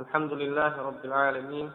[0.00, 1.70] الحمد لله رب العالمين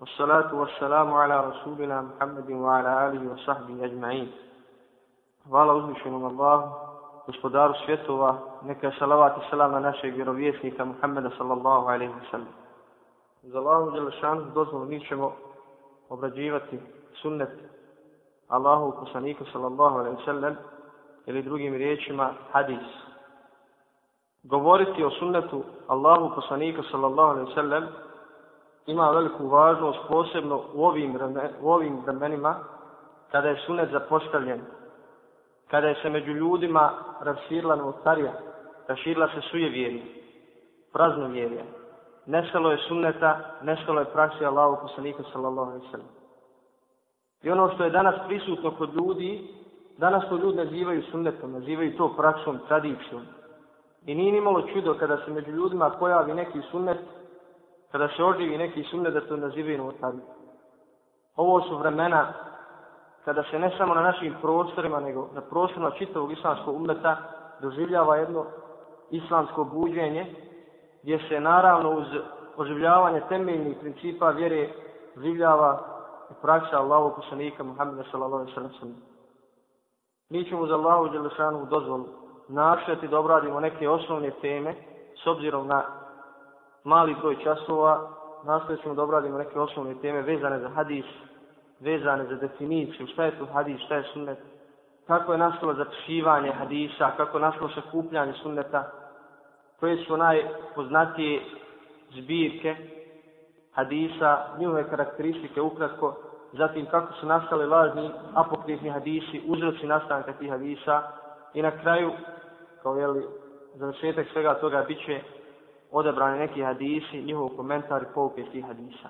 [0.00, 4.32] والصلاة والسلام على رسولنا محمد وعلى آله وصحبه أجمعين
[5.46, 6.70] Hvala uzvišenom Allahu,
[7.26, 12.48] gospodaru svjetova, neka salavat i salam na našeg vjerovjesnika Muhammeda sallallahu alaihi wa sallam.
[13.42, 15.32] Za Allahu Đelešanu dozvolu mi ćemo
[16.08, 16.80] obrađivati
[17.22, 17.50] sunnet
[18.48, 20.56] Allahu poslaniku sallallahu alaihi wa sallam
[21.26, 22.86] ili drugim riječima hadis.
[24.43, 27.87] Govoriti o sunnetu Allahu poslaniku sallallahu alaihi sallam
[28.85, 31.17] ima veliku važnost posebno u ovim,
[31.61, 32.55] u ovim vremenima
[33.31, 34.61] kada je sunnet zapostavljen
[35.71, 36.91] kada je se među ljudima
[37.21, 38.31] rasirila novotarija,
[38.87, 40.03] raširila se sujevjerje,
[40.93, 41.65] praznovjerje,
[42.25, 46.07] nestalo je sunneta, nestalo je praksi Allahu poslanika sallallahu alaihi sallam.
[47.43, 49.47] I ono što je danas prisutno kod ljudi,
[49.97, 53.21] danas to ljudi nazivaju sunnetom, nazivaju to praksom, tradicijom.
[54.05, 56.99] I nije nimalo čudo kada se među ljudima pojavi neki sunnet,
[57.91, 60.21] kada se oživi neki sunnet da to nazive novotariju.
[61.35, 62.33] Ovo su vremena
[63.25, 67.17] kada se ne samo na našim prostorima, nego na prostorima čitavog islamskog umeta
[67.61, 68.45] doživljava jedno
[69.11, 70.35] islamsko buđenje,
[71.03, 72.05] gdje se naravno uz
[72.57, 74.69] oživljavanje temeljnih principa vjere
[75.17, 75.79] življava
[76.31, 78.95] i praksa Allahu poslanika Muhammeda sallallahu alaihi sallam.
[80.29, 84.75] Mi ćemo za Allahu Đelešanu dozvolu našljati da obradimo neke osnovne teme
[85.23, 85.83] s obzirom na
[86.83, 88.09] mali broj časova,
[88.43, 91.05] nastojat ćemo da obradimo neke osnovne teme vezane za hadis,
[91.79, 94.37] vezane za definiciju, šta je to hadis, šta je sunnet,
[95.07, 98.91] kako je nastalo zapisivanje hadisa, kako je nastalo sakupljanje sunneta,
[99.79, 101.41] koje su najpoznatije
[102.11, 102.75] zbirke
[103.71, 106.15] hadisa, njihove karakteristike ukratko,
[106.53, 111.01] zatim kako su nastali lažni apokrifni hadisi, uzroci nastanka tih hadisa
[111.53, 112.11] i na kraju,
[112.83, 113.23] kao je li
[113.75, 115.21] završetak svega toga, bit će
[115.91, 119.09] odabrani neki hadisi, njihov komentar i pouke tih hadisa.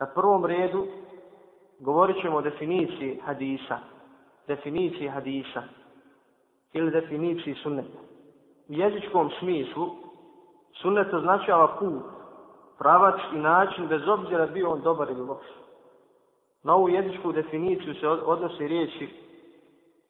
[0.00, 0.86] Na prvom redu
[1.80, 3.78] govorit ćemo o definiciji hadisa,
[4.46, 5.62] definiciji hadisa
[6.72, 7.98] ili definiciji sunneta.
[8.68, 9.90] U jezičkom smislu
[10.82, 12.02] sunnet označava put,
[12.78, 15.46] pravac i način bez obzira bio on dobar ili loš.
[16.62, 19.25] Na ovu jezičku definiciju se odnosi riječi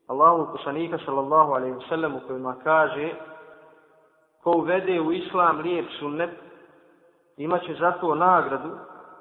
[0.06, 3.14] Allahu poslanika sallallahu alaihi wa sallam u kojima kaže
[4.42, 6.30] ko uvede u islam lijep sunnet
[7.36, 8.70] imaće za to nagradu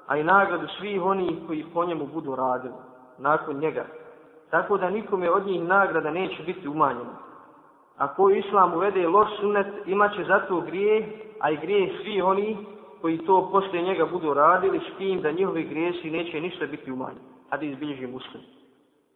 [0.06, 2.74] a i nagradu svih onih koji po njemu budu radili
[3.18, 3.84] nakon njega.
[4.50, 7.16] Tako da nikome od njih nagrada neće biti umanjena.
[7.96, 11.08] A ko islam uvede loš sunet, imaće za to grije,
[11.40, 12.56] a i grije svi oni
[13.00, 17.20] koji to posle njega budu radili, s tim da njihovi grijesi neće ništa biti umanjeni.
[17.50, 17.66] A da
[18.06, 18.42] muslim.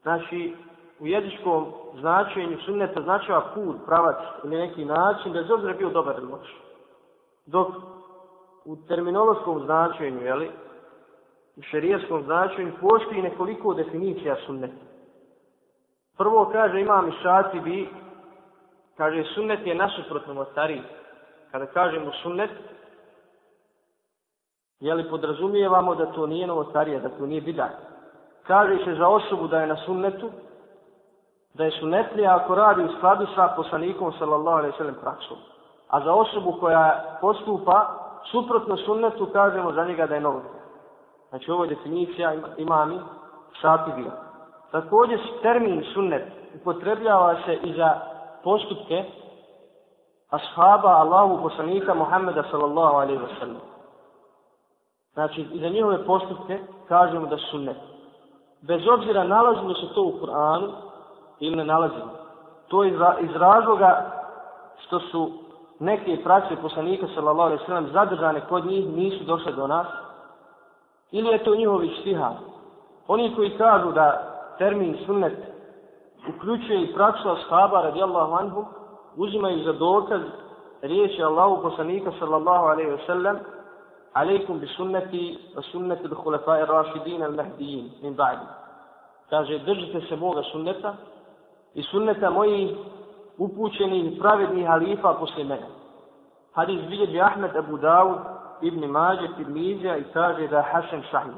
[0.03, 0.55] Znači,
[1.01, 1.67] u jezičkom
[2.01, 6.57] značenju sunneta značava put, pravac ili neki način, bez obzira bio dobar ili loš.
[7.47, 7.69] Dok
[8.65, 10.51] u terminološkom značenju, jeli,
[11.57, 14.85] u šerijskom značenju postoji nekoliko definicija sunneta.
[16.19, 17.89] Prvo kaže imam i šati bi,
[18.97, 20.83] kaže sunnet je nasuprotno motari.
[21.51, 22.51] Kada kažemo sunnet,
[24.81, 27.73] je li podrazumijevamo da to nije novotarija, da to nije bidat.
[28.47, 30.31] Kaže se za osobu da je na sunnetu,
[31.55, 35.37] da je sunetlija ako radi u skladu sa poslanikom sallallahu alaihi sallam praksom.
[35.89, 37.87] A za osobu koja postupa
[38.31, 40.61] suprotno sunnetu, kažemo za njega da je novotarija.
[41.29, 43.01] Znači ovo je definicija imami
[43.61, 44.11] šatibija.
[44.71, 46.23] Također termin sunnet
[46.55, 48.01] upotrebljava se i za
[48.45, 49.05] postupke
[50.31, 53.61] ashaba Allahu poslanika Muhammeda sallallahu alaihi wa sallam.
[55.15, 57.77] Znači, i za njihove postupke kažemo da su sunnet.
[58.63, 60.73] Bez obzira nalazimo se to u Kur'anu
[61.41, 62.11] ili ne nalazimo.
[62.69, 64.11] To je iz razloga
[64.87, 65.31] što su
[65.79, 69.87] neke prakse poslanika sallallahu alejhi ve sellem zadržane kod njih, nisu došle do nas,
[71.13, 72.33] Ili je to njihov štihar?
[73.09, 75.37] Oni koji kažu da termin sunnet
[76.29, 78.65] uključuje i praksu ashaba radijallahu anhu,
[79.17, 80.21] uzimaju za dokaz
[80.83, 83.39] riječi Allahu poslanika sallallahu alejhi ve sellem
[84.13, 88.47] alejkum bi sunnati wa sunneti bi hulafai rašidina al mahdijin min ba'di.
[89.31, 90.95] Kaže, držite se moga sunneta
[91.75, 92.77] i sunneta mojih
[93.39, 95.67] upućenih pravednih halifa posle mene.
[96.55, 98.19] Hadis bilježi Ahmed Abu Dawud
[98.63, 101.33] Ibn Mađe, Tirmizija i kaže da je Hasan Sahih.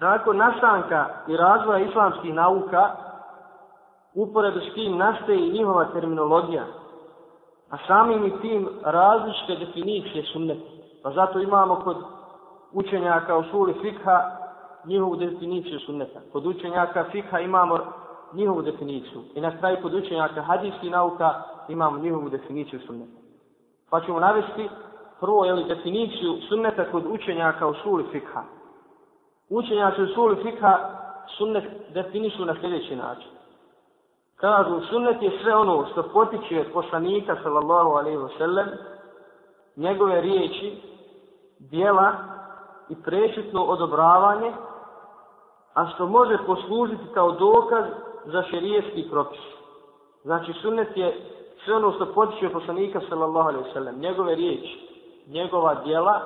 [0.00, 2.90] Nakon nastanka i razvoja islamskih nauka,
[4.14, 6.64] uporedu s tim nastaje i njihova terminologija,
[7.70, 10.70] a samim i tim različite definicije sunneta.
[11.02, 11.96] Pa zato imamo kod
[12.72, 14.30] učenjaka u suli fikha
[14.84, 16.20] njihovu definiciju sunneta.
[16.32, 17.78] Kod učenjaka fikha imamo
[18.32, 19.22] njihovu definiciju.
[19.34, 23.20] I na kraju kod učenjaka hadijskih nauka imamo njihovu definiciju sunneta.
[23.90, 24.68] Pa ćemo navesti
[25.20, 28.42] prvo jeli, definiciju sunneta kod učenjaka u suli fikha.
[29.48, 30.78] Učenjaci u suli fikha
[31.38, 31.64] sunnet
[31.94, 33.30] definišu na sljedeći način.
[34.36, 38.66] Kažu, sunnet je sve ono što potiče od poslanika, sallallahu alaihi wa sallam,
[39.76, 40.82] njegove riječi,
[41.58, 42.12] dijela
[42.88, 44.52] i prešutno odobravanje,
[45.74, 47.84] a što može poslužiti kao dokaz
[48.26, 49.40] za šerijeski propis.
[50.22, 51.14] Znači, sunnet je
[51.64, 54.88] sve ono što potiče od poslanika, sallallahu alaihi sallam, njegove riječi,
[55.26, 56.20] njegova dijela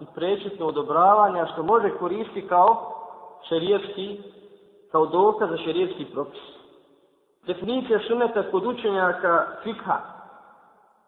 [0.00, 2.94] i prečetno odobravanja što može koristiti kao
[3.48, 4.20] šerijetski,
[4.92, 6.40] kao dokaz za šerijetski propis.
[7.46, 9.98] Definicija sunneta kod učenjaka fikha,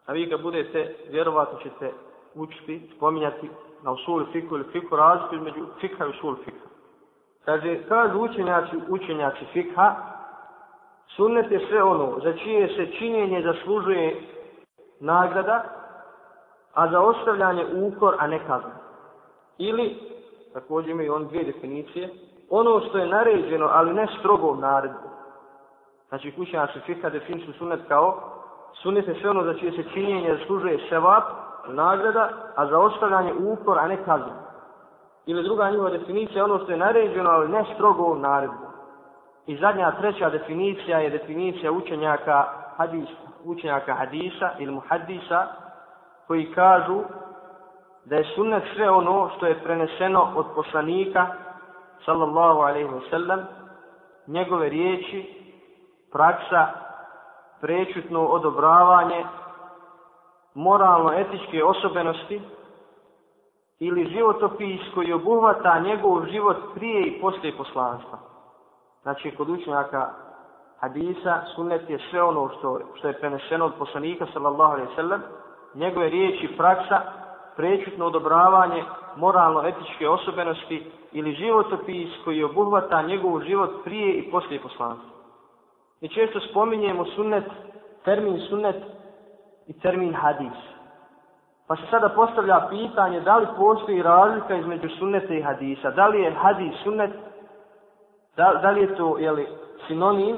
[0.07, 1.93] a vi ga budete, vjerovatno ćete
[2.35, 3.51] učiti, spominjati
[3.83, 6.69] na usul fiku ili fiku razliku između fikha i usul fikha.
[7.45, 9.95] Kaže, kažu učenjaci, učenjaci fikha,
[11.17, 14.21] sunnet je sve ono za čije se činjenje zaslužuje
[15.01, 15.65] nagrada,
[16.75, 18.77] a za ostavljanje ukor, a ne kazna.
[19.59, 19.97] Ili,
[20.53, 22.09] također imaju on dvije definicije,
[22.51, 25.09] ono što je naređeno, ali ne strogo naredbu.
[26.09, 28.21] Znači, kućenjaci fika definiciju sunnet kao
[28.83, 31.25] sunnet je sve ono za čije se činjenje zaslužuje sevap,
[31.69, 34.51] nagrada, a za ostavljanje ukor, a ne kazna.
[35.27, 38.70] Ili druga njihova definicija ono što je naređeno, ali ne strogo naredbu.
[39.47, 42.45] I zadnja, treća definicija je definicija učenjaka
[42.77, 43.13] hadisa,
[43.45, 45.47] učenjaka hadisa ili muhadisa,
[46.27, 47.01] koji kažu
[48.05, 51.27] da je sunnet sve ono što je preneseno od poslanika,
[52.05, 53.43] sallallahu alaihi wasallam,
[54.27, 55.41] njegove riječi,
[56.13, 56.67] praksa,
[57.61, 59.25] prečutno odobravanje,
[60.55, 62.43] moralno-etičke osobenosti
[63.79, 68.19] ili životopis koji obuhvata njegov život prije i poslije poslanstva.
[69.03, 70.11] Znači, kod učenjaka
[70.81, 75.23] hadisa, sunnet je sve ono što, što je preneseno od poslanika, sallallahu alaihi sallam,
[75.75, 77.01] njegove riječi, praksa,
[77.57, 78.85] prečutno odobravanje,
[79.17, 85.11] moralno-etičke osobenosti ili životopis koji obuhvata njegov život prije i poslije poslanstva.
[86.01, 87.45] Mi često spominjemo sunnet,
[88.05, 88.77] termin sunnet
[89.67, 90.59] i termin hadis.
[91.67, 95.91] Pa se sada postavlja pitanje da li postoji razlika između sunneta i hadisa.
[95.91, 97.11] Da li je hadis sunnet,
[98.41, 99.47] da, da li je to jeli,
[99.87, 100.37] sinonim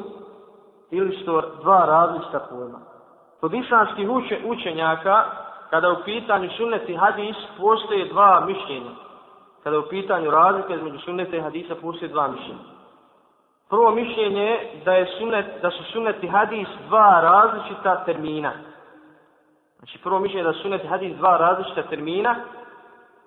[0.91, 2.81] ili što dva različita pojma.
[3.41, 5.25] Kod islamskih uče, učenjaka,
[5.71, 8.91] kada u pitanju sunnet i hadis, postoje dva mišljenja.
[9.63, 12.65] Kada u pitanju razlike između sunneta i hadisa, postoje dva mišljenja.
[13.71, 18.53] Prvo mišljenje je da, je sunnet, da su sunnet i hadis dva različita termina.
[19.79, 22.35] Znači prvo mišljenje je da su sunnet i hadis dva različita termina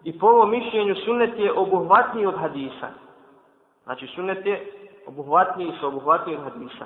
[0.03, 3.04] i po ovom mišljenju sunnet je obuhvatniji od hadisa.
[3.85, 4.71] Znači sunnet je
[5.07, 6.85] obuhvatniji i su obuhvatniji od hadisa.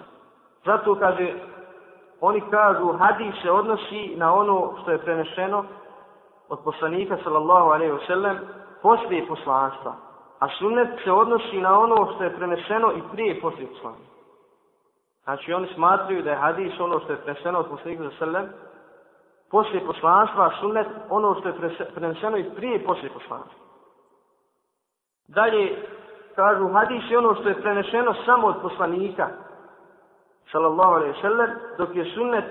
[0.65, 1.33] Zato kaže,
[2.21, 5.65] oni kažu hadis se odnosi na ono što je prenešeno
[6.49, 8.37] od poslanika sallallahu alaihi wasallam
[8.81, 9.95] poslije poslanstva.
[10.39, 14.05] A sunnet se odnosi na ono što je preneseno i prije i poslije poslanstva.
[15.23, 18.69] Znači oni smatraju da je hadis ono što je preneseno od poslanika sallallahu alaihi wasallam
[19.51, 21.55] poslije poslanstva, a sunnet ono što je
[21.95, 23.59] preneseno i prije i poslije poslanstva.
[25.27, 25.85] Dalje,
[26.39, 29.27] kažu, hadis je ono što je preneseno samo od poslanika,
[30.51, 32.45] sallallahu alaihi sallam, dok je sunnet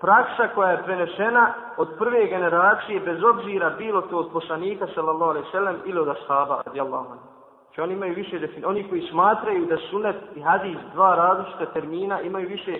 [0.00, 5.50] praksa koja je prenesena od prve generacije, bez obzira bilo to od poslanika, sallallahu alaihi
[5.52, 7.26] sallam, ili od ashaba, radijallahu anhu.
[7.64, 8.66] Znači oni imaju više definicije.
[8.66, 12.74] Oni koji smatraju da sunet i hadis dva različita termina imaju više,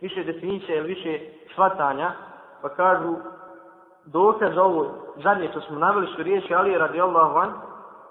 [0.00, 1.20] više definicija ili više
[1.52, 2.12] shvatanja.
[2.62, 3.14] Pa kažu
[4.04, 7.67] dokaz ovo zadnje što smo naveli su riječi Ali radijallahu anhu,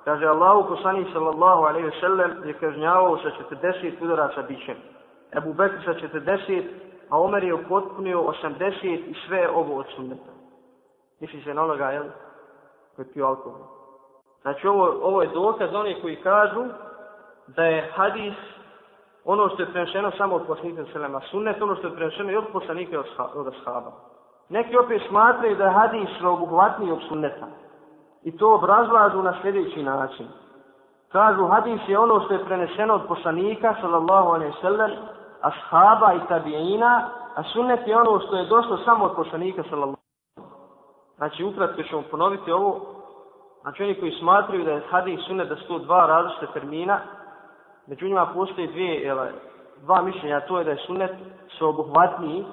[0.08, 4.78] Kaže Allahu poslanik sallallahu alaihi wa sallam je kažnjavao sa 40 udara sa bićem.
[5.38, 6.64] Ebu Bekr sa 40,
[7.10, 10.32] a Omer je upotpunio 80 i sve ovo od sunneta.
[11.20, 12.04] Misli se na onoga, jel?
[12.96, 13.68] Koji pio alkohol.
[14.42, 16.66] Znači ovo, ovo je dokaz onih koji kažu
[17.48, 18.36] da je hadis
[19.26, 22.48] ono što je prenešeno samo od poslanika Selema, sunnet ono što je prenešeno i od
[22.54, 23.04] poslanika
[23.36, 23.92] od ashaba.
[24.50, 27.48] Neki opet smatraju da je hadis sveobuhvatniji od sunneta.
[28.24, 30.28] I to obrazlažu na sljedeći način.
[31.12, 34.92] Kažu hadis je ono što je prenešeno od poslanika sallallahu alaihi sallam,
[35.42, 40.08] ashaba i tabiina, a sunnet je ono što je došlo samo od poslanika sallallahu alaihi
[41.18, 42.98] Znači ukratko ćemo ponoviti ovo,
[43.68, 47.00] Znači oni koji smatruju da je hadis sunnet, da su to dva različite termina,
[47.88, 49.18] među njima postoje dvije, jel,
[49.82, 51.12] dva mišljenja, to je da je sunnet
[51.58, 52.46] sveobuhvatniji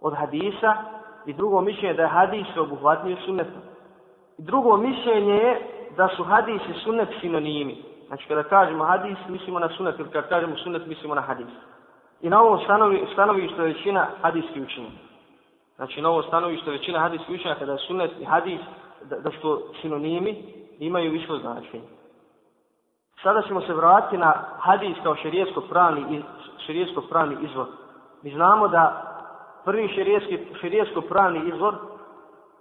[0.00, 0.74] od hadisa
[1.26, 3.73] i drugo mišljenje da je hadis sveobuhvatniji od sunneta.
[4.38, 5.60] Drugo mišljenje je
[5.96, 7.82] da su hadis i sunet sinonimi.
[8.06, 11.46] Znači kada kažemo hadis, mislimo na sunet, ili kada kažemo sunet, mislimo na hadis.
[12.20, 14.90] I na ovom stanovi, stanovištu je većina hadijskih učenja.
[15.76, 18.60] Znači na ovom stanovištu je većina hadijskih učenja, kada je sunet i hadis
[19.04, 20.42] da, da što sinonimi
[20.78, 21.84] imaju isto značenje.
[23.22, 26.22] Sada ćemo se vratiti na hadis kao šerijetsko pravni,
[26.66, 27.66] šerijetsko pravni izvor.
[28.22, 29.10] Mi znamo da
[29.64, 29.88] prvi
[30.60, 31.74] šerijetsko pravni izvor,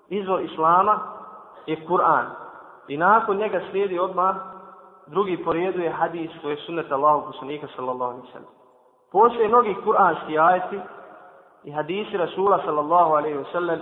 [0.09, 1.12] izvor Islama
[1.65, 2.25] je Kur'an.
[2.87, 4.35] I nakon njega slijedi odmah
[5.07, 8.49] drugi po redu je hadis koji je sunnet Allahu poslanika sallallahu alaihi sallam.
[9.11, 10.79] Postoje mnogi kur'anski ajeti
[11.63, 13.79] i hadisi Rasula sallallahu alaihi sallam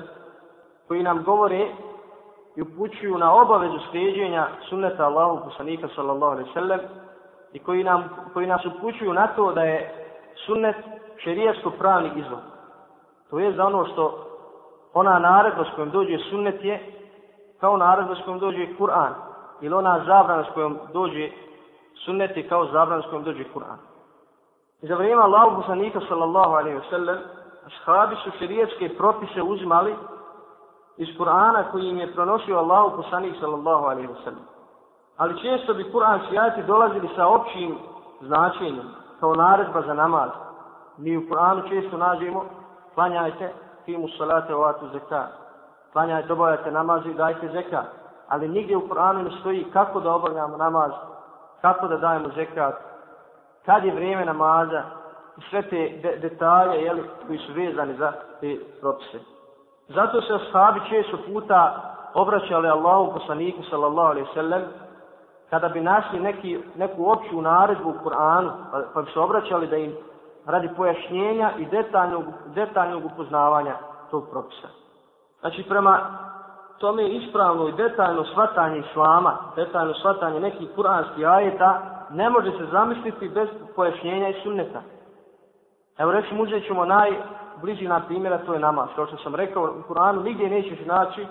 [0.88, 1.68] koji nam govore
[2.56, 6.80] i upućuju na obavezu slijedženja sunneta Allahu poslanika sallallahu alaihi sallam
[7.54, 10.08] i koji, nam, koji nas upućuju na to da je
[10.46, 10.76] sunnet
[11.18, 12.40] šerijasko pravni izvor.
[13.30, 14.28] To je za ono što
[14.94, 17.01] ona naredba s kojom dođe sunnet je
[17.62, 19.14] kao naredba s kojom dođe Kur'an
[19.62, 21.32] ili ona zabrana s kojom dođe
[22.06, 23.78] sunneti kao zabrana s kojom dođe Kur'an.
[24.82, 27.18] I za vrijeme Allahu poslanika sallallahu alaihi wa sallam
[27.66, 29.96] ashabi su šerijetske propise uzimali
[30.98, 34.46] iz Kur'ana koji im je pronosio Allahu poslanik sallallahu alaihi wa sallam.
[35.18, 37.78] Ali često bi Kur'an ajati dolazili sa općim
[38.22, 38.90] značenjem
[39.20, 40.30] kao naredba za namaz.
[40.98, 42.46] Mi u Kur'anu često nađemo
[42.96, 43.54] klanjajte
[43.86, 45.30] timu salate ovatu zekat.
[45.94, 47.86] Klanjajte, obavljajte namaz i dajte zekat.
[48.28, 50.92] Ali nigdje u Kur'anu ne stoji kako da obavljamo namaz,
[51.62, 52.76] kako da dajemo zekat,
[53.66, 54.84] kad je vrijeme namaza
[55.38, 59.20] i sve te de detalje jeli, koji su vezani za te propise.
[59.88, 64.62] Zato se ashabi često puta obraćali Allahu poslaniku sallallahu alaihi sallam
[65.50, 69.78] kada bi našli neki, neku opću naredbu u Kur'anu pa, pa bi se obraćali da
[69.78, 69.96] im
[70.46, 73.76] radi pojašnjenja i detaljnog, detaljnog upoznavanja
[74.12, 74.68] tog propisa.
[75.42, 76.00] Znači prema
[76.78, 83.30] tome ispravno i detaljno shvatanje islama, detaljno shvatanje nekih kuranskih ajeta, ne može se zamisliti
[83.30, 84.82] bez pojašnjenja i sunneta.
[85.98, 88.90] Evo recimo uzet ćemo najbliži na primjera, to je namaz.
[88.96, 91.28] Kao što sam rekao, u Kur'anu nigdje nećeš naći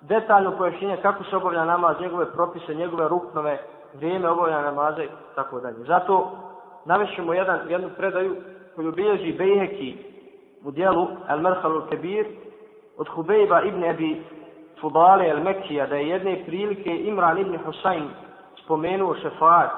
[0.00, 3.58] detaljno pojašnjenje kako se obavlja namaz, njegove propise, njegove ruknove,
[3.94, 5.84] vrijeme obavljanja namaza i tako dalje.
[5.86, 6.30] Zato
[6.84, 8.36] navešemo jedan, jednu predaju
[8.76, 9.98] koju bilježi Bejheki
[10.64, 12.26] u dijelu El Merhalul Kebir
[12.98, 14.24] od Hubejba ibn Abi
[14.80, 18.08] Fudale El Mekija da je jedne prilike Imran ibn Husayn
[18.64, 19.70] spomenuo šefaat.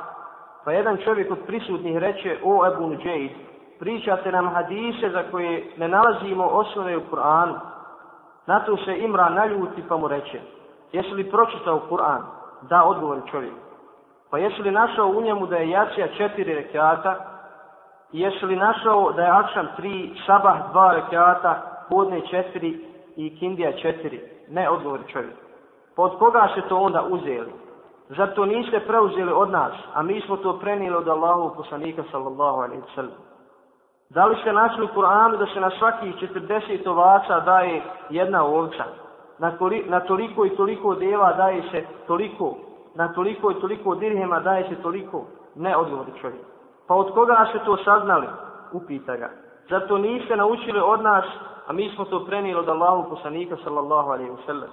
[0.65, 3.31] Pa jedan čovjek od prisutnih reče, o Ebu Nuđeid,
[3.79, 7.55] pričate nam hadise za koje ne nalazimo osnove u Kur'anu.
[8.47, 10.41] Na to se Imran naljuti pa mu reče,
[10.93, 12.23] jesi li pročitao Kur'an?
[12.63, 13.53] Da, odgovori čovjek.
[14.31, 17.17] Pa jesi li našao u njemu da je jacija četiri rekiata?
[18.13, 22.88] I jesi li našao da je akšam tri, sabah dva rekiata, podne četiri
[23.19, 24.21] i kindija četiri?
[24.49, 25.35] Ne, odgovor čovjek.
[25.97, 27.53] Pa od koga ste to onda uzeli?
[28.09, 32.59] Zar to niste preuzeli od nas, a mi smo to prenijeli od Allahu poslanika sallallahu
[32.61, 33.19] alaihi wa sallam.
[34.11, 38.85] Da li ste našli u Kur'anu da se na svakih 40 ovaca daje jedna ovca?
[39.39, 42.57] Na, koli, na toliko i toliko deva daje se toliko?
[42.95, 45.25] Na toliko i toliko dirhema daje se toliko?
[45.55, 46.43] Ne odgovori čovjek.
[46.87, 48.27] Pa od koga ste to saznali?
[48.73, 49.29] Upita ga.
[49.71, 51.25] Zato niste naučili od nas,
[51.67, 54.71] a mi smo to prenijeli od Allahu poslanika sallallahu alaihi wa sallam.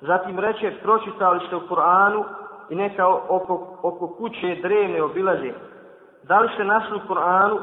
[0.00, 2.24] Zatim reče, pročitali ste u Kur'anu
[2.70, 5.52] i neka oko, oko kuće drevne obilaze.
[6.22, 7.58] Da li ste našli u Kur'anu,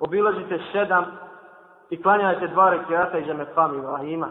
[0.00, 1.04] obilazite sedam
[1.90, 4.28] i klanjajte dva rekiata iza Mekam Ibrahima?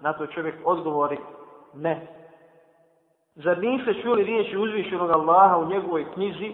[0.00, 1.18] Na to čovjek odgovori,
[1.74, 2.06] ne.
[3.34, 6.52] Zar niste čuli riječi uzvišenog Allaha u njegovoj knjizi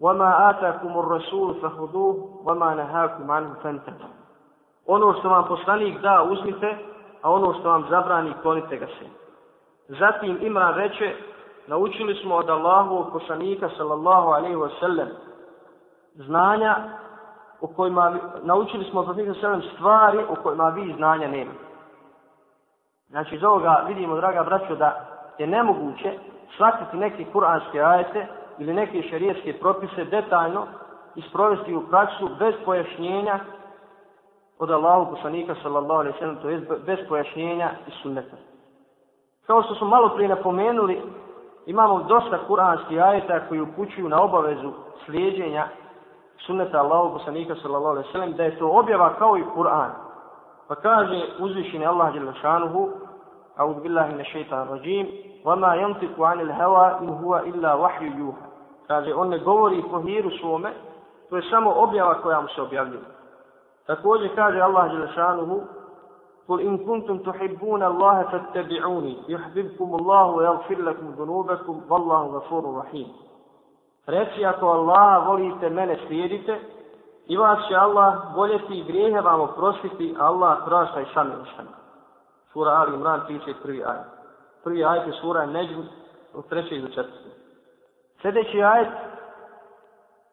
[0.00, 2.14] وَمَا آتَاكُمُ الرَّسُولُ فَهُدُوهُ
[2.44, 4.00] وَمَا نَهَاكُمْ عَنْهُ فَنْتَتُ
[4.86, 6.76] Ono što vam poslanik da, uzmite,
[7.22, 9.06] a ono što vam zabrani, klonite ga se.
[9.88, 11.14] Zatim Imran reče,
[11.66, 15.08] naučili smo od Allahovog poslanika sallallahu alaihi wa sallam
[16.14, 16.76] znanja
[17.60, 21.52] u kojima naučili smo od poslanika sallam stvari u kojima vi znanja nema.
[23.08, 25.06] Znači iz ovoga vidimo, draga braćo, da
[25.38, 26.18] je nemoguće
[26.54, 28.26] shvatiti neke kuranske ajete
[28.59, 30.67] ili neke šarijetske propise detaljno
[31.15, 33.39] isprovesti u praksu bez pojašnjenja
[34.59, 38.37] od Allahu poslanika sallallahu alaihi ve sallam, to je bez pojašnjenja i sunneta.
[39.47, 41.01] Kao što smo malo prije napomenuli,
[41.65, 44.71] imamo dosta kuranskih ajeta koji upućuju na obavezu
[45.05, 45.67] slijedjenja
[46.45, 49.91] sunneta Allahu poslanika sallallahu alejhi ve sellem da je to objava kao i Kur'an.
[50.67, 52.89] Pa kaže uzvišeni Allah dželle šanuhu:
[53.57, 55.07] "A'udhu billahi minash shaitanir rajim,
[55.43, 58.46] wa ma yantiqu 'anil hawa in huwa illa wahyu yuha."
[58.86, 60.72] Kaže on ne govori po hiru svome,
[61.30, 63.02] to je samo objava koja mu se objavljuje.
[63.86, 65.60] Također kaže Allah dželle šanuhu:
[66.48, 73.08] قل إن كنتم تحبون الله فاتبعوني يحببكم الله ويغفر لكم ذنوبكم والله غفور رحيم
[74.06, 76.60] Reci ako Allah volite mene slijedite
[77.26, 81.66] i vas će Allah voljeti i grijehe vam oprostiti Allah prašta i sami ošan.
[82.52, 83.86] Sura Ali Imran 31.
[83.86, 83.98] aj.
[84.64, 85.80] Prvi ajet je sura Neđm
[86.34, 87.32] od trećeg do četvrtog.
[88.26, 88.88] Sljedeći ajet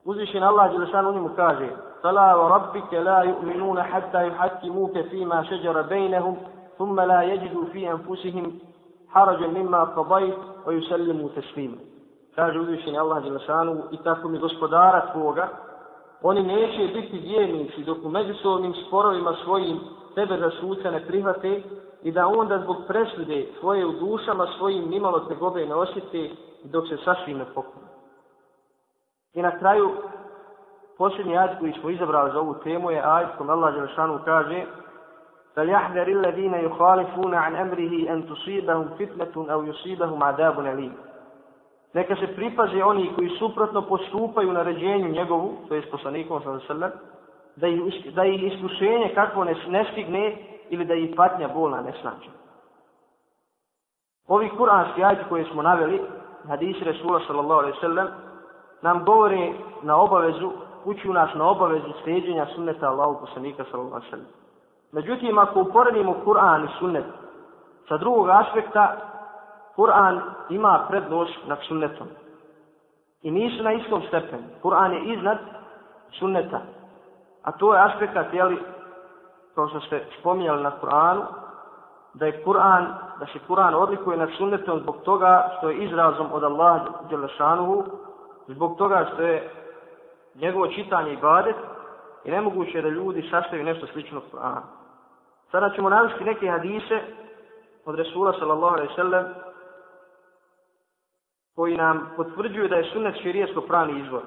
[0.05, 1.69] uzvišen Allah Đelešanu njemu kaže
[2.03, 6.37] فلا وربك لا يؤمنون حتى يحكموك فيما شجر بينهم
[6.77, 8.59] ثم لا يجدوا في أنفسهم
[9.09, 11.77] حرجا مما قضيت ويسلموا تسليما
[12.35, 15.47] kaže uzvišeni Allah Đelešanu i tako mi gospodara tvoga
[16.21, 19.79] oni neće biti vjernici dok u međusobnim sporovima svojim
[20.15, 21.61] tebe za suca ne prihvate
[22.03, 26.29] i da onda zbog presude svoje u dušama svojim nimalo tegobe ne osjete
[26.63, 27.82] dok se sasvim ne pokune.
[29.33, 29.91] I na kraju,
[30.97, 34.65] posljednji ajd koji smo izabrali za ovu temu je ajd kom Allah Đelešanu kaže
[35.55, 40.93] فَلْيَحْذَرِ الَّذِينَ يُخَالِفُونَ عَنْ أَمْرِهِ أَنْ تُصِيبَهُمْ فِتْنَةٌ أَوْ يُصِيبَهُمْ عَذَابٌ أَلِيمٌ
[41.93, 46.91] Neka se pripaze oni koji suprotno postupaju na ređenju njegovu, to je poslanikom sallam,
[47.55, 50.37] da ih, da ih iskušenje kakvo ne, ne stigne
[50.69, 52.29] ili da ih patnja bolna ne snađe.
[54.27, 56.01] Ovi kuranski ajti koje smo naveli,
[56.47, 58.07] hadisi Resula sallallahu alaihi sallam,
[58.82, 59.52] nam govore
[59.82, 60.50] na obavezu,
[60.84, 64.26] uči nas na obavezu sljeđenja sunneta Allahu poslanika sallallahu alaihi sallam.
[64.92, 67.04] Međutim, ako uporedimo Kur'an i sunnet
[67.88, 68.96] sa drugog aspekta,
[69.76, 72.06] Kur'an ima prednost nad sunnetom.
[73.22, 74.42] I nisu na istom stepenu.
[74.62, 75.38] Kur'an je iznad
[76.18, 76.60] sunneta.
[77.42, 78.58] A to je aspekt, jeli,
[79.54, 81.22] kao što ste spominjali na Kur'anu,
[82.14, 82.86] da je Kur'an,
[83.20, 87.84] da se Kur'an odlikuje nad sunnetom zbog toga što je izrazom od Allaha Đelešanuhu,
[88.46, 89.50] zbog toga što je
[90.34, 91.56] njegovo čitanje i badet
[92.24, 94.62] i nemoguće da ljudi sastavi nešto slično Kur'anu.
[95.50, 97.00] Sada ćemo navesti neke hadise
[97.84, 99.24] od Resula sallallahu alaihi sallam
[101.54, 104.22] koji nam potvrđuju da je sunnet širijesko pravni izvor.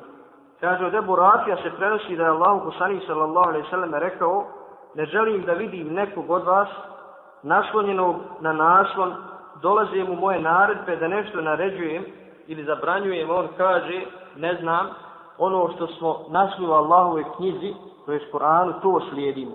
[0.60, 4.48] Kaže od Ebu Rafija se prenosi da je Allah poslanih sallallahu alaihi sallam rekao
[4.96, 6.70] ne želim da vidim nekog od vas
[7.44, 9.16] naslonjenog na naslon
[9.62, 12.06] dolaze mu moje naredbe da nešto naređujem
[12.48, 14.02] ili zabranjujem, on kaže,
[14.36, 14.88] ne znam,
[15.38, 17.74] ono što smo našli u Allahove knjizi,
[18.06, 19.52] to je Koranu, to slijedimo.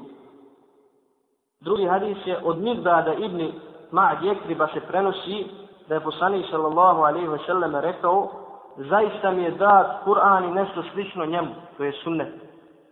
[1.60, 3.52] Drugi hadis je od Mirdada ibn
[3.92, 5.46] Ma'ad Jekriba se prenosi
[5.88, 8.28] da je poslanik sallallahu alaihi ve sellem rekao
[8.76, 12.28] zaista mi je dat Kur'an i nešto slično njemu, to je sunnet.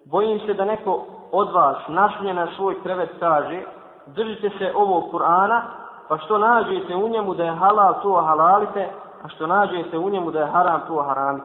[0.05, 3.63] Bojim se da neko od vas naslije na svoj krevet kaže
[4.07, 5.61] držite se ovog Kur'ana
[6.09, 8.89] pa što nađete u njemu da je halal to halalite
[9.23, 11.41] a što nađete u njemu da je haram to haram.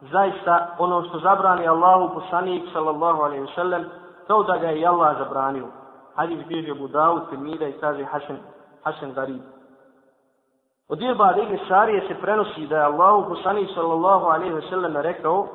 [0.00, 3.84] Zaista ono što zabrani Allahu poslanik sallallahu alaihi wa sallam
[4.26, 5.66] kao da ga je Allah zabranio
[6.14, 8.38] hadis bilježi Abu Dawud, Tirmida i kaže Hasan,
[8.84, 9.42] Hasan Garib.
[10.88, 15.46] Od Irba Ibn Sarije se prenosi da je Allahu poslanik sallallahu alaihi ve sellem rekao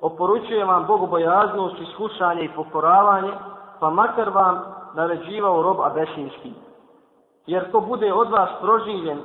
[0.00, 3.32] oporučuje vam bogobojaznost, iskušanje i pokoravanje,
[3.80, 4.60] pa makar vam
[4.94, 6.52] naređivao rob abesinski.
[7.46, 9.18] Jer ko bude od vas proživljen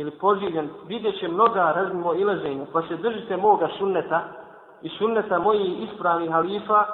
[0.00, 4.20] ili poživljen, vidjet će mnoga razmimo ilaženja, pa se držite moga sunneta
[4.82, 6.84] i sunneta mojih ispravnih halifa,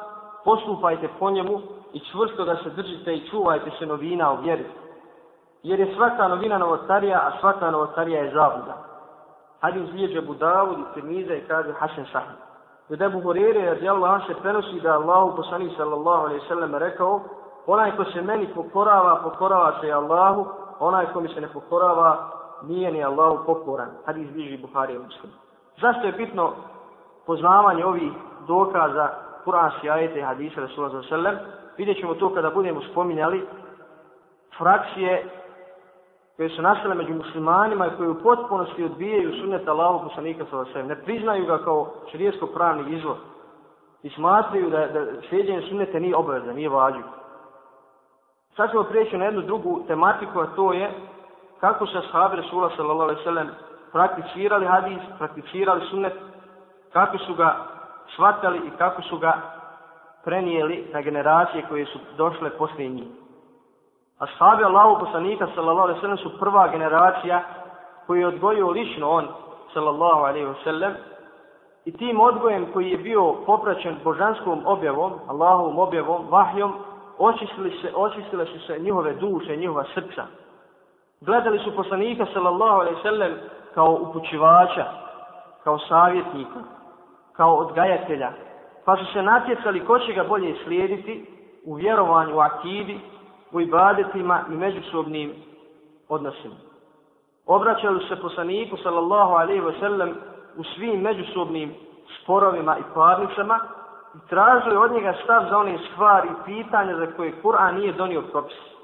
[0.44, 1.60] postupajte po njemu
[1.92, 4.64] i čvrsto da se držite i čuvajte se novina u vjeri.
[5.62, 8.74] Jer je svaka novina novotarija, a svaka novotarija je zabuda.
[9.60, 12.36] Hadi uzlijeđe Budavud i Tirmiza i kaže Hasan Sahih.
[12.90, 17.20] Od Ebu Horeire, radi Allah, se prenosi da Allahu poslani sallallahu alaihi sallam rekao
[17.66, 20.46] onaj ko se meni pokorava, pokorava se Allahu,
[20.80, 22.36] onaj ko mi se ne pokorava,
[22.68, 23.88] nije ni Allahu pokoran.
[24.07, 25.33] Hadis bliži Buhari i Muslim.
[25.81, 26.52] Zašto je bitno
[27.26, 28.12] poznavanje ovih
[28.46, 29.09] dokaza
[29.44, 31.66] Kur'anski ajete i hadisa Rasulullah sallallahu alaihi sallam?
[31.76, 33.46] vidjet ćemo to kada budemo spominjali
[34.59, 35.24] frakcije
[36.37, 40.87] koje su nastale među muslimanima i koje u potpunosti odbijaju sunnet Allahog poslanika sa vasem.
[40.87, 43.16] Ne priznaju ga kao širijesko pravni izvor
[44.02, 47.02] i smatraju da, da sljeđenje sunnete nije obavezno, nije vađu.
[48.57, 50.90] Sad ćemo prijeći na jednu drugu tematiku, a to je
[51.60, 53.48] kako se ashabi Resula sallallahu alaihi sallam
[53.92, 56.12] prakticirali hadis, prakticirali sunnet,
[56.92, 57.56] kako su ga
[58.14, 59.32] shvatali i kako su ga
[60.24, 63.08] prenijeli na generacije koje su došle poslije njih.
[64.18, 67.42] Ashabi Allahu poslanika sallallahu alejhi ve sellem su prva generacija
[68.06, 69.28] koji je odgojio lično on
[69.74, 70.94] sallallahu alejhi ve sellem
[71.84, 76.72] i tim odgojem koji je bio popraćen božanskom objavom, Allahovom objavom, vahjom,
[77.18, 80.24] očistile se, očistile su se njihove duše, njihova srca.
[81.20, 83.33] Gledali su poslanika sallallahu alejhi ve sellem
[83.74, 84.85] kao upućivača,
[85.64, 86.61] kao savjetnika,
[87.33, 88.31] kao odgajatelja,
[88.85, 91.26] pa su se natjecali ko će ga bolje slijediti
[91.64, 93.00] u vjerovanju, u akidi,
[93.52, 95.33] u ibadetima i međusobnim
[96.09, 96.55] odnosima.
[97.46, 100.14] Obraćali se poslaniku sallallahu alaihi wa sallam
[100.57, 101.74] u svim međusobnim
[102.22, 103.61] sporovima i parnicama
[104.14, 108.22] i tražili od njega stav za one stvari i pitanja za koje Kur'an nije donio
[108.22, 108.75] propis.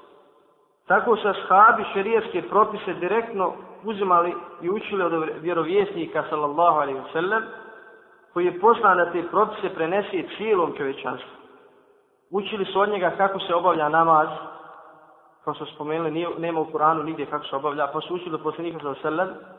[0.87, 7.43] Tako su ashabi šerijetske propise direktno uzimali i učili od vjerovjesnika sallallahu alaihi wa sallam
[8.33, 11.29] koji je poslan da te propise prenesi cijelom čovečanstvu.
[12.31, 14.27] Učili su od njega kako se obavlja namaz,
[15.43, 18.43] kao što spomenuli, nije, nema u Kuranu nigdje kako se obavlja, pa su učili od
[18.43, 19.53] poslanika sallallahu alaihi wa sallam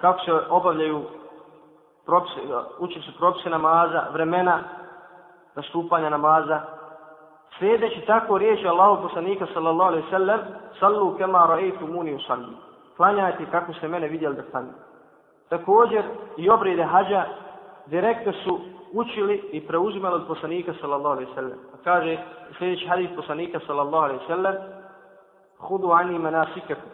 [0.00, 1.02] kako se obavljaju
[2.06, 2.40] propise,
[2.78, 4.58] učili su propise namaza, vremena
[5.54, 6.60] nastupanja namaza,
[7.58, 10.40] Sljedeći tako riječi Allahu poslanika sallallahu alaihi sallam,
[10.80, 12.56] sallu kema ra'aytu muni usalli.
[12.96, 14.74] Klanjajte kako ste mene vidjeli da klanjam.
[15.48, 16.02] Također
[16.36, 17.24] i obrede hađa
[17.86, 18.60] direktno su
[18.92, 21.58] učili i preuzimali od poslanika sallallahu alaihi sallam.
[21.74, 22.18] A kaže
[22.58, 24.54] sljedeći hadis poslanika sallallahu alaihi sallam,
[25.58, 26.90] hudu ani manasikakum.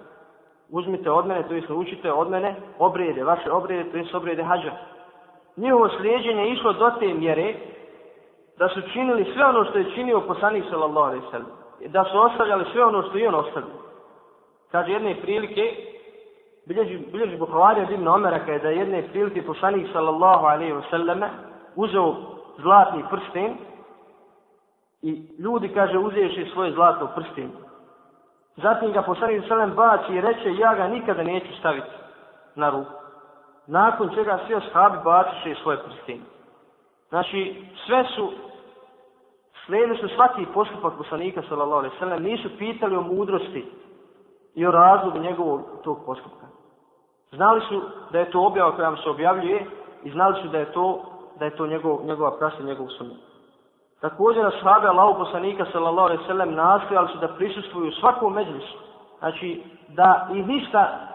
[0.71, 4.73] Uzmite od mene, to jest učite od mene obrede, vaše obrede, to jest obrede hađa.
[5.57, 7.55] Njihovo slijedženje išlo do te mjere
[8.59, 12.19] da su činili sve ono što je činio poslanik sallallahu alejhi ve sellem da su
[12.19, 13.83] ostavljali sve ono što je on ostavio.
[14.71, 15.77] Kaže jedne prilike
[16.67, 21.23] bilježi bilježi Buhari od Ibn Omera kaže da jedne prilike poslanik sallallahu alejhi ve sellem
[21.77, 22.15] uzeo
[22.59, 23.57] zlatni prsten
[25.03, 27.51] i ljudi kaže uzeše svoje zlato prsten.
[28.57, 31.91] Zatim ga poslanik sallallahu baci i reče ja ga nikada neću staviti
[32.55, 32.93] na ruku.
[33.67, 36.21] Nakon čega svi ashabi baciše svoje prstene.
[37.13, 38.33] Znači, sve su,
[39.67, 43.67] slijedili su svaki postupak poslanika, sallallahu alaihi sallam, nisu pitali o mudrosti
[44.55, 46.47] i o razlogu njegovog tog postupka.
[47.33, 49.67] Znali su da je to objava koja vam se objavljuje
[50.05, 51.03] i znali su da je to,
[51.39, 53.19] da je to njegov, njegova prasa, njegov sunnet.
[54.01, 58.79] Također, ashabi Allahu poslanika, sallallahu alaihi sallam, nastojali su da prisustuju u svakom međlisu.
[59.19, 61.09] Znači, da i ništa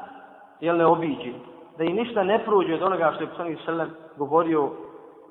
[0.59, 1.33] jel ne obiđe,
[1.77, 4.71] da i ništa ne prođe od onoga što je poslanik sallam govorio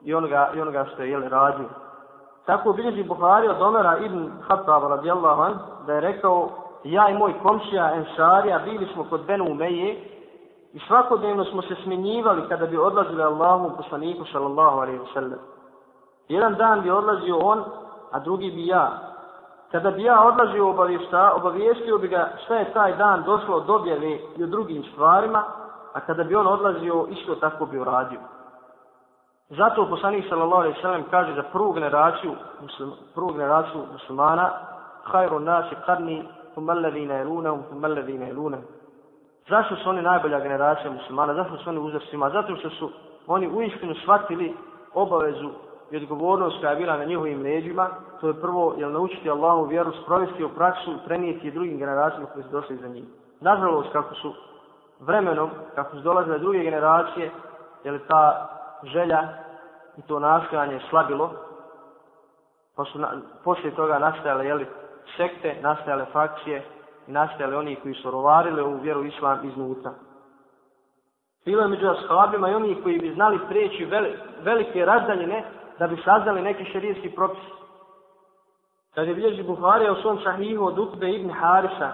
[0.07, 1.69] i onoga, i onoga što je jel, radio.
[2.45, 6.49] Tako bilježi Buhari od Omera ibn Khattab radijallahu an, da je rekao,
[6.85, 10.17] ja i moj komšija Ensarija bili smo kod Benu Umeje
[10.73, 15.39] i svakodnevno smo se smjenjivali kada bi odlazili Allahu poslaniku sallallahu alaihi wa sallam.
[16.29, 17.65] Jedan dan bi odlazio on,
[18.13, 18.91] a drugi bi ja.
[19.71, 24.19] Kada bi ja odlazio obavješta, obavještio bi ga šta je taj dan došlo od objave
[24.37, 25.43] i o drugim stvarima,
[25.93, 28.21] a kada bi on odlazio, isto tako bi uradio.
[29.51, 34.51] Zato poslanik sallallahu alejhi ve sellem kaže za prvu generaciju muslim, prvu generaciju muslimana
[35.11, 38.63] khairu nasi qarni thumma alladhina yalunhum thumma alladhina yalunhum.
[39.49, 41.35] Zašto su oni najbolja generacija muslimana?
[41.35, 42.31] Zašto su oni uzrastima?
[42.31, 42.91] Zato što su
[43.27, 44.55] oni uistinu shvatili
[44.95, 45.51] obavezu
[45.91, 47.89] i odgovornost koja je bila na njihovim leđima.
[48.21, 52.45] To je prvo, jel naučiti Allahu vjeru, sprovesti u praksu i prenijeti drugim generacijama koji
[52.45, 53.05] su došli za njih.
[53.41, 54.35] Nažalost, kako su
[55.01, 57.31] vremenom, kako su dolazile druge generacije,
[57.85, 58.56] je ta
[58.87, 59.29] želja
[59.97, 61.33] i to nastojanje slabilo,
[62.77, 63.09] pa su na,
[63.45, 64.67] poslije toga nastajale jeli,
[65.17, 66.65] sekte, nastajale frakcije
[67.07, 69.93] i nastajale oni koji su rovarili ovu vjeru islam iznutra.
[71.45, 75.45] Bilo je među ashabima i oni koji bi znali prijeći veli, velike razdaljine
[75.79, 77.45] da bi saznali neki šerijski propis.
[78.95, 81.93] Kad je bilježi Buharija u svom sahihu od Utbe ibn Harisa,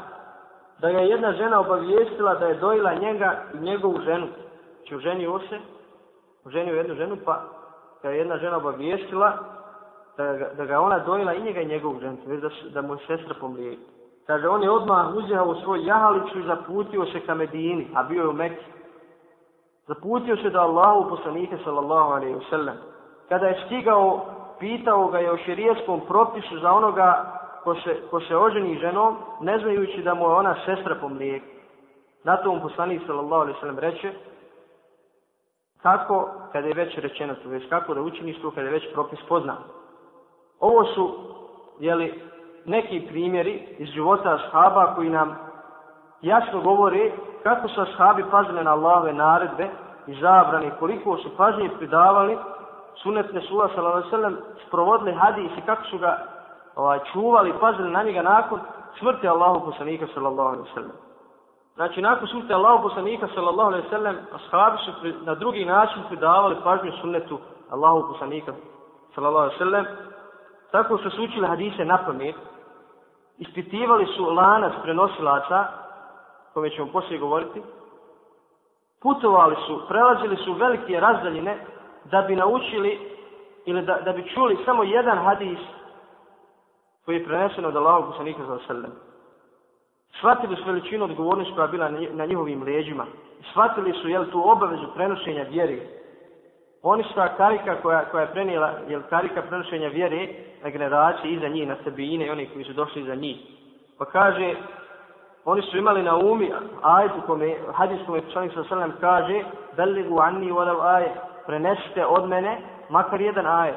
[0.79, 4.27] da je jedna žena obavijestila da je dojila njega i njegovu ženu.
[4.85, 5.59] Či ženio se,
[6.47, 7.43] ženio jednu ženu, pa
[8.03, 9.33] ga je jedna žena obavijestila
[10.17, 12.95] da, ga, da ga ona dojela i njega i njegovu ženu, već da, da mu
[12.95, 13.83] je sestra pomlijeti.
[14.27, 18.23] Kaže, on je odmah uzeo u svoj jahalicu i zaputio se ka Medini, a bio
[18.23, 18.73] je u Mekiji.
[19.87, 22.75] Zaputio se da Allahu poslanike, sallallahu alaihi wasallam.
[23.29, 24.27] Kada je stigao,
[24.59, 29.59] pitao ga je o širijetskom propisu za onoga ko se, ko se oženi ženom, ne
[29.59, 31.47] znajući da mu je ona sestra po mlijeku.
[32.25, 34.13] Na to mu poslanik, sallallahu alaihi wasallam, reče,
[35.83, 39.19] kako kada je već rečeno to, već kako da učiniš to kada je već propis
[39.29, 39.57] poznan.
[40.61, 41.15] Ovo su,
[41.79, 42.23] jeli,
[42.65, 45.37] neki primjeri iz života ashaba koji nam
[46.23, 47.11] jasno govore
[47.43, 49.69] kako su ashabi pazili na Allahove naredbe
[50.07, 52.39] i zabrane, koliko su pažnje pridavali
[53.03, 54.37] sunet Nesula s.a.v.
[54.67, 56.19] sprovodili hadis i kako su ga
[56.77, 58.61] ovaj, čuvali, pazili na njega nakon
[58.99, 61.12] smrti Allahu poslanika sallallahu alaihi sallam.
[61.75, 66.57] Znači, nakon smrti Allahu poslanika, sallallahu alaihi sallam, ashabi su pri, na drugi način pridavali
[66.65, 67.39] pažnju sunnetu
[67.71, 68.53] Allahu poslanika,
[69.15, 69.87] sallallahu alaihi sallam,
[70.71, 72.37] tako su učili hadise na pamet,
[73.39, 75.67] ispitivali su lanac prenosilaca,
[76.55, 77.63] kome ćemo poslije govoriti,
[79.03, 81.59] putovali su, prelazili su velike razdaljine
[82.05, 83.17] da bi naučili
[83.65, 85.59] ili da, da bi čuli samo jedan hadis
[87.05, 89.12] koji je prenesen od Allahu poslanika, sallallahu alaihi sallam
[90.19, 93.07] shvatili su veličinu odgovornosti koja je bila na njihovim leđima.
[93.51, 95.79] Shvatili su jel, tu obavezu prenošenja vjere.
[96.83, 100.29] Oni su ta karika koja, koja je prenijela, jel, karika prenošenja vjere
[100.63, 103.37] na generacije iza njih, na sebine i oni koji su došli iza njih.
[103.99, 104.55] Pa kaže,
[105.45, 109.45] oni su imali na umi ajet u kome, hadis kome poslanik sa sallam kaže
[109.77, 111.13] Beligu anni walau ajet,
[111.47, 113.77] prenesite od mene makar jedan ajet.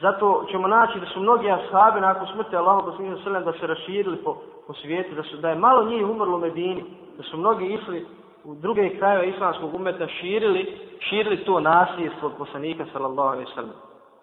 [0.00, 3.66] Zato ćemo naći da su mnogi ashabi nakon smrti Allaha poslanika sa sallam da se
[3.66, 4.36] raširili po,
[4.66, 6.84] po svijetu, da, su, da je malo njih umrlo u Medini,
[7.16, 8.06] da su mnogi išli
[8.44, 13.74] u druge krajeve islamskog umeta širili, širili to nasljedstvo od poslanika sallallahu alaihi sallam.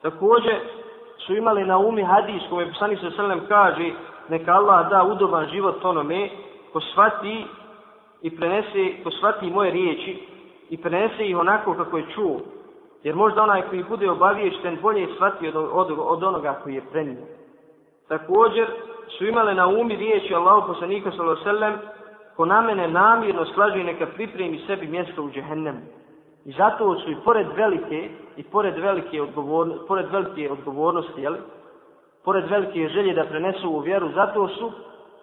[0.01, 0.55] Također
[1.17, 3.91] su imali na umi hadis kome poslanik sallallahu alaihi sallam kaže
[4.29, 6.29] neka Allah da udoban život onome
[6.73, 7.45] ko shvati
[8.21, 10.27] i prenese, ko shvati moje riječi
[10.69, 12.39] i prenese ih onako kako je čuo.
[13.03, 17.23] Jer možda onaj koji bude obaviješten bolje shvati od, od, od onoga koji je prenio.
[18.07, 18.67] Također
[19.17, 21.79] su imale na umi riječi Allahu poslanika sallallahu alejhi ve sellem
[22.35, 25.79] ko na mene namirno slaže neka pripremi sebi mjesto u džehennemu.
[26.45, 31.37] I zato su i pored velike i pored velike odgovornosti, pored velike odgovornosti, jeli,
[32.25, 34.71] pored velike želje da prenesu u vjeru, zato su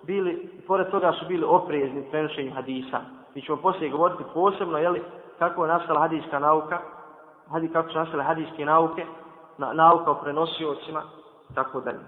[0.02, 3.00] bili, pored toga su bili oprezni prenošenju hadisa.
[3.34, 5.02] Mi ćemo poslije govoriti posebno, jeli,
[5.38, 6.78] kako je nastala hadijska nauka,
[7.50, 9.07] hadis kako su nastale hadijske nauke,
[9.59, 11.02] na, nauka o prenosiocima,
[11.54, 12.04] tako dalje.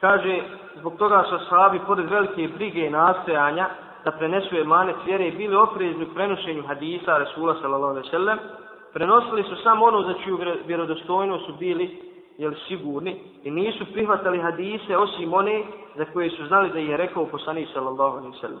[0.00, 0.42] Kaže,
[0.80, 3.68] zbog toga su sahabi, pored velike brige i nastojanja,
[4.04, 8.38] da prenesu emanet vjere i bili oprezni u prenošenju hadisa Resula sallallahu alaihi sallam,
[8.92, 12.00] prenosili su samo ono za čiju vjerodostojnost su bili
[12.38, 15.62] jel, sigurni i nisu prihvatali hadise osim one
[15.96, 18.60] za koje su znali da je rekao poslanik sallallahu alaihi sallam.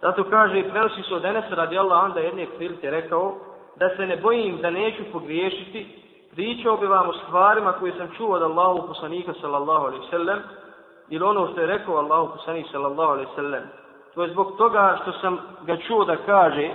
[0.00, 3.34] Zato kaže prenosi se od Enesa radi Allah onda jedne prilike rekao
[3.76, 5.86] da se ne bojim da neću pogriješiti,
[6.30, 10.38] pričao bi vam o stvarima koje sam čuo od Allahu poslanika sallallahu alaihi sallam
[11.08, 13.62] ili ono što je rekao Allahu poslanik sallallahu alaihi sallam.
[14.14, 16.70] To je zbog toga što sam ga čuo da kaže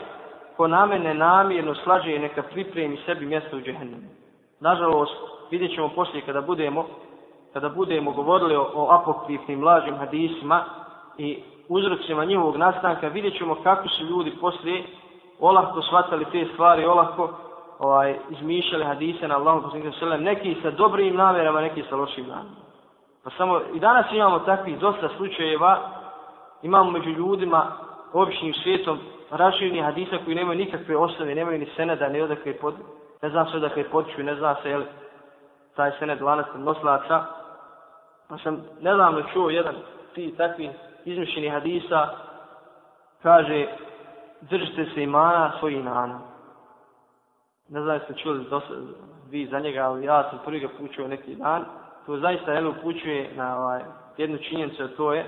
[0.58, 4.08] ko na mene namjerno slađe neka pripremi sebi mjesto u džehennemu.
[4.60, 5.14] Nažalost,
[5.52, 6.86] vidjet ćemo poslije kada budemo,
[7.54, 10.64] kada budemo govorili o, o apokrifnim lažim hadisima
[11.18, 14.84] i uzrocima njihovog nastanka, vidjet ćemo kako su ljudi poslije
[15.40, 17.30] olahko shvatali te stvari, olahko
[17.80, 22.68] ovaj, izmišljali hadise na Allahom poslanika sallam, neki sa dobrim namjerama, neki sa lošim namjerama.
[23.24, 25.80] Pa samo i danas imamo takvih dosta slučajeva,
[26.62, 27.72] imamo među ljudima,
[28.14, 29.00] običnim svijetom,
[29.32, 32.74] rašivnih hadisa koji nemaju nikakve osnove, nemaju ni seneda, ni odakle pod,
[33.22, 34.84] ne zna se odakle počuju, ne zna se, jel,
[35.76, 37.26] taj sened lanac noslaca.
[38.30, 39.76] Pa sam nedavno čuo jedan
[40.16, 40.70] ti takvi
[41.06, 42.08] izmišljeni hadisa,
[43.24, 43.68] kaže,
[44.42, 46.20] držite se imana svojih nana.
[47.70, 48.74] Ne znam jeste čuli dosta,
[49.30, 51.66] vi za njega, ali ja sam prvi ga pučio neki dan.
[52.06, 53.82] To zaista jedno upućuje na ovaj,
[54.18, 55.26] jednu činjenicu, a to je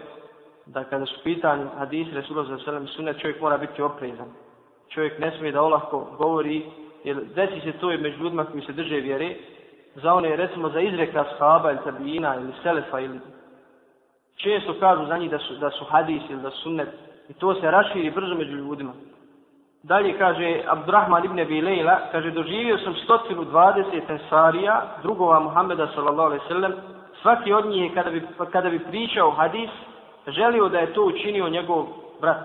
[0.65, 4.27] da kada su pitanje hadisi Resulullah za sallam sunet, čovjek mora biti oprezan.
[4.89, 6.65] Čovjek ne smije da olahko govori,
[7.03, 9.35] jer desi se to i među ljudima koji se drže vjere,
[9.95, 13.19] za one, recimo, za izreka shaba ili tabijina ili selefa ili
[14.35, 16.89] često kažu za njih da su, da su hadis ili da su sunnet
[17.29, 18.91] i to se raširi brzo među ljudima.
[19.83, 22.95] Dalje kaže Abdurrahman ibn Abi Leila, kaže doživio sam
[23.29, 26.73] 120 ensarija, drugova Muhammeda sallallahu alejhi ve sellem,
[27.21, 29.69] svaki od njih kada bi kada bi pričao hadis,
[30.27, 31.85] želio da je to učinio njegov
[32.21, 32.37] brat.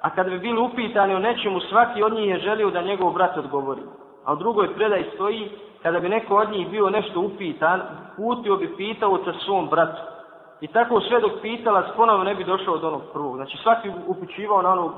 [0.00, 3.36] A kada bi bili upitani o nečemu, svaki od njih je želio da njegov brat
[3.36, 3.82] odgovori.
[4.24, 5.50] A u drugoj predaj stoji,
[5.82, 7.80] kada bi neko od njih bio nešto upitan,
[8.16, 10.02] putio bi pitao sa svom bratu.
[10.60, 13.36] I tako sve dok pitala, ponovno ne bi došao od onog prvog.
[13.36, 14.92] Znači svaki upućivao na onog,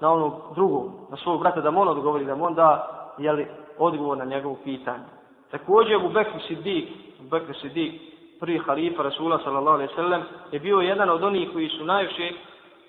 [0.00, 3.46] na onog drugog, na svog brata, da mu on odgovori, da mu on da jeli,
[3.78, 5.04] odgovor na njegovu pitanje.
[5.50, 6.86] Također u Bekru Siddiq,
[7.20, 7.92] u Bekru Siddiq,
[8.40, 10.22] prvi halifa Rasula sallallahu alaihi sallam,
[10.52, 12.32] je bio jedan od onih koji su najviše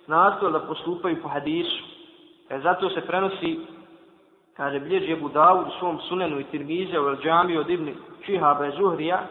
[0.08, 1.84] nastojali da postupaju po hadisu.
[2.50, 3.60] E, zato se prenosi
[4.58, 8.72] kaže bilježi Ebu Dawud u svom sunenu i tirmize u El od Ibni Čihaba i
[8.72, 9.22] Zuhrija,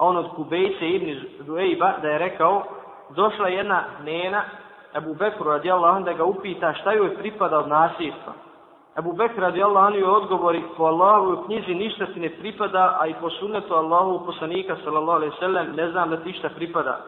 [0.00, 2.62] a on od Kubejce ibn Zuejba da je rekao,
[3.16, 4.42] došla jedna nena,
[4.96, 8.32] Ebu Bekru radijallahu anhu da ga upita šta joj pripada od nasljedstva.
[8.98, 13.06] Ebu Bekru radijallahu anhu joj odgovori, po Allahu u knjizi ništa ti ne pripada, a
[13.06, 17.00] i po sunnetu Allahu poslanika sallallahu alaihi sallam ne znam da ti šta pripada.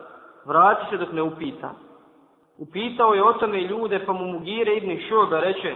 [0.45, 1.71] Vrati se dok ne upita.
[2.59, 5.75] Upitao je o tome ljude, pa mu Mugire ibn Šoba reče,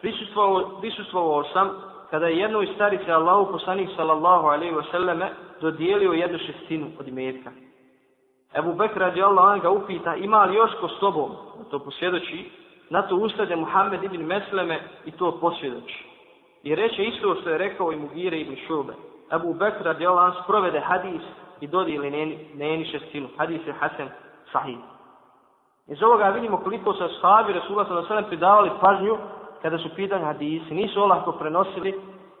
[0.00, 1.70] prisustvovao, prisustvovao sam
[2.10, 7.50] kada je jednoj starice Allahu poslanik sallallahu alaihi wa sallame dodijelio jednu šestinu od imetka.
[8.54, 11.30] Ebu Bekr radi Allah ga upita ima li još ko s tobom,
[11.70, 12.50] to posvjedoči,
[12.90, 16.04] na to ustade Muhammed ibn Mesleme i to posvjedoči.
[16.62, 18.92] I reče isto što je rekao i Mugire ibn Šube.
[19.32, 21.22] Ebu Bekr radi Allah sprovede hadis
[21.60, 23.28] i dodijeli neni, neni šestinu.
[23.38, 24.08] Hadis je Hasan
[24.52, 24.78] sahih.
[25.86, 29.16] Iz ovoga vidimo koliko se sahabi Rasulullah sallallahu alejhi ve sellem pridavali pažnju
[29.62, 31.94] kada su pitanje hadisi, nisu olahko prenosili,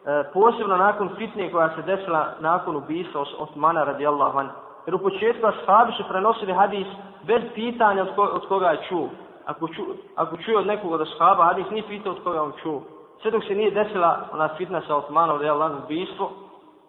[0.08, 4.52] E, posebno nakon fitne koja se desila nakon ubisa Osmana radijallahu anhu.
[4.86, 6.86] Jer u početku ashabi su prenosili hadis
[7.22, 9.08] bez pitanja od, ko, od koga je čuo.
[9.48, 9.82] ako, ču,
[10.16, 12.82] ako čuje od nekog od ashaba, hadis nije pitao od koga on čuo.
[13.22, 16.30] Sve dok se nije desila ona fitna sa Osmanom, radijallahu anhu ubijstvo,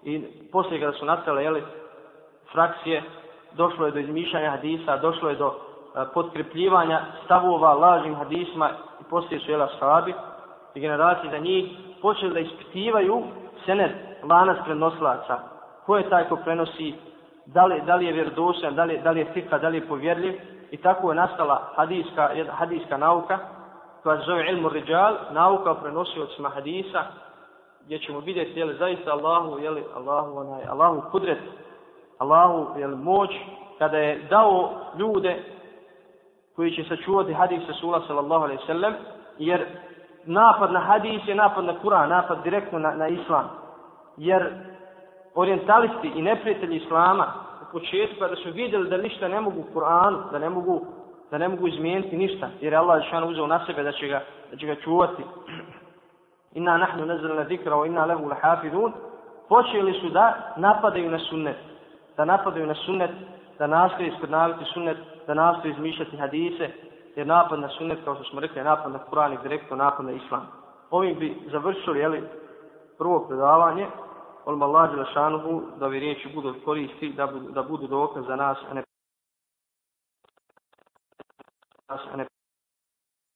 [0.03, 1.63] i poslije kada su nastale, jeli,
[2.51, 3.03] frakcije,
[3.51, 5.53] došlo je do izmišljanja hadisa, došlo je do
[5.95, 8.69] a, potkrepljivanja stavova lažnim hadisma
[9.01, 10.13] i poslije su jela sahabi
[10.75, 13.23] i generacije za njih počeli da ispitivaju
[13.65, 13.91] sened,
[14.23, 15.39] lanac prenoslaca.
[15.85, 16.93] Ko je taj ko prenosi,
[17.45, 19.87] da li, da li je vjerodosan, da li, da li je fika, da li je
[19.87, 20.33] povjerljiv
[20.71, 23.39] i tako je nastala hadijska, hadijska nauka
[24.03, 27.03] koja se zove ilmu riđal, nauka o prenosiocima hadisa
[27.85, 31.39] gdje ćemo vidjeti je li zaista Allahu, je li Allahu, onaj, Allahu kudret,
[32.17, 33.29] Allahu je moć
[33.77, 35.43] kada je dao ljude
[36.55, 38.93] koji će sačuvati hadis Rasula sallallahu alaihi sallam
[39.37, 39.65] jer
[40.29, 43.49] napad na hadis je napad na Kur'an, napad direktno na, na Islam.
[44.17, 44.53] Jer
[45.35, 50.39] orientalisti i neprijatelji Islama u početku da su vidjeli da ništa ne mogu Kur'an, da
[50.39, 50.81] ne mogu
[51.31, 54.21] da ne mogu izmijeniti ništa, jer je Allah šan uzeo na sebe da će ga,
[54.51, 55.23] da će ga čuvati.
[56.57, 58.93] Inna nahnu nazalna zikra wa inna lehu lahafidun.
[59.49, 61.55] Počeli su da napadaju na sunnet.
[62.17, 63.11] Da napadaju na sunnet,
[63.59, 66.69] da nastoje iskrnaviti sunnet, da nastoje izmišljati hadise,
[67.19, 70.11] jer napad na sunnet, kao što smo rekli, napad na Kur'an i direktno napad na
[70.11, 70.47] Islam.
[70.89, 72.23] Ovim bi završili, jeli,
[72.97, 73.87] prvo predavanje,
[74.45, 78.57] Olma Allah Đelešanuhu, da ovi riječi budu koristi, da budu, da budu dokaz za nas,
[78.69, 78.83] a ne,
[81.87, 82.25] a ne